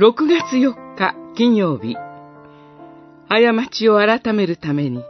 [0.00, 1.96] 6月4日金曜日、
[3.28, 5.02] 過ちを改めるために、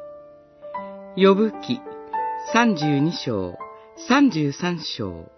[1.14, 1.82] 呼ぶ記
[2.54, 3.58] 32章、
[4.08, 5.30] 33章。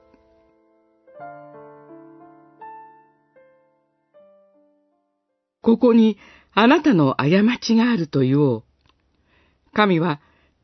[5.62, 6.17] ここに
[6.55, 7.25] あなたの過
[7.61, 8.64] ちがあると言おう。
[9.75, 10.21] 神は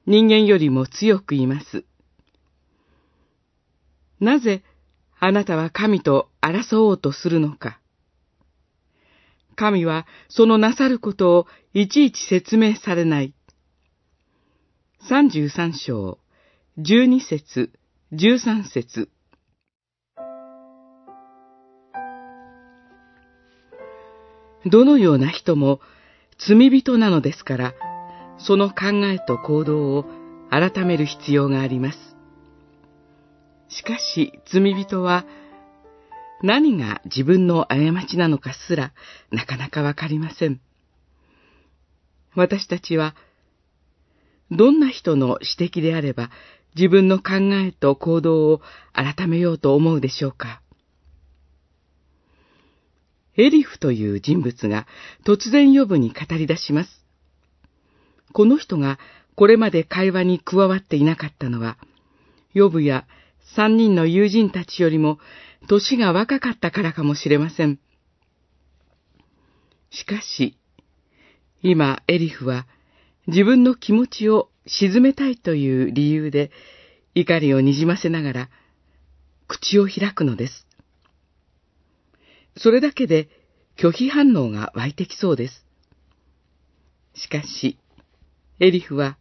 [0.07, 1.84] 人間よりも強くいます。
[4.20, 4.62] なぜ
[5.19, 7.80] あなたは神と争おうとするのか。
[9.56, 13.34] 神はそのなさることをいちいち説明されない。
[15.09, 16.19] 三十三章、
[16.78, 17.73] 十二節、
[18.12, 19.09] 十三節。
[24.64, 25.80] どのような人も
[26.38, 27.75] 罪人なのですから、
[28.38, 30.05] その考えと行動を
[30.50, 32.16] 改める必要があります。
[33.69, 35.25] しかし罪人は
[36.42, 38.92] 何が自分の過ちなのかすら
[39.31, 40.61] なかなかわかりません。
[42.34, 43.15] 私たちは
[44.51, 46.31] どんな人の指摘であれば
[46.77, 48.61] 自分の考えと行動を
[48.93, 50.61] 改めようと思うでしょうか
[53.39, 54.87] エリフという人物が
[55.25, 57.05] 突然呼ぶに語り出します。
[58.33, 58.98] この人が
[59.34, 61.77] これまで会話に加わっていなかったのは、
[62.55, 63.06] ヨブや
[63.55, 65.19] 三人の友人たちよりも
[65.67, 67.78] 年が若かったからかもしれません。
[69.91, 70.56] しかし、
[71.62, 72.67] 今エリフは
[73.27, 76.50] 自分の気持ちを沈めたいという理由で
[77.14, 78.48] 怒りをにじませながら
[79.48, 80.67] 口を開くのです。
[82.56, 83.28] それだけで
[83.77, 85.64] 拒否反応が湧いてきそうです。
[87.14, 87.78] しかし、
[88.61, 89.17] エリフは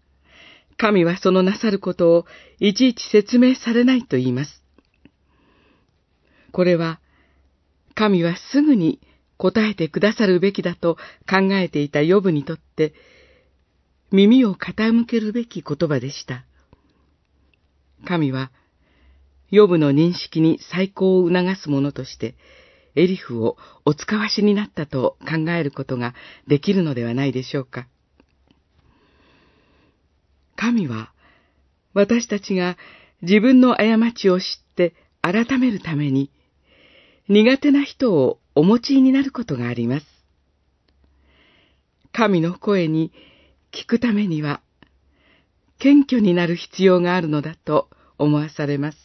[0.78, 2.26] 神はそのなさることを
[2.60, 4.65] いちいち説明されないと言います。
[6.56, 7.02] これは、
[7.96, 9.02] 神はすぐに
[9.36, 10.96] 答えてくださるべきだと
[11.30, 12.94] 考えていたヨブにとって、
[14.10, 16.46] 耳を傾けるべき言葉でした。
[18.06, 18.54] 神は、
[19.52, 22.36] ヨブの認識に再興を促すものとして、
[22.96, 26.16] エリフをお使わしになったと考えることが
[26.48, 27.86] できるのではないでしょうか。
[30.56, 31.12] 神は、
[31.94, 32.78] 私たちが
[33.22, 36.32] 自分の過ちを知って改めるために、
[37.28, 40.06] 苦手な人をお持ちになることがあります。
[42.12, 43.12] 神の声に
[43.72, 44.62] 聞くためには、
[45.80, 48.98] 謙虚になる必要があるのだと思わされます。